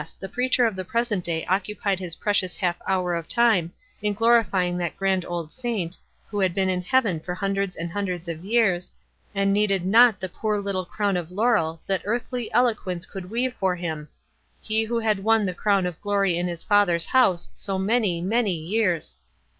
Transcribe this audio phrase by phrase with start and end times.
[0.19, 4.75] the preacher of the present day occupied his precious half hour of time in glorifying
[4.75, 5.95] that grand old saint
[6.27, 8.91] who had been in heaven for hundreds and hundreds of years,
[9.35, 13.75] and needed not the poor little crown of laurel that earthly eloquence could weave for
[13.75, 14.07] him
[14.59, 18.53] —he who had won the crown of glory in his Father's house so many, many
[18.55, 19.19] years